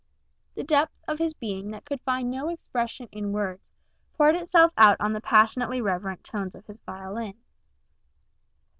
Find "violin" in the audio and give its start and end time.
6.79-7.35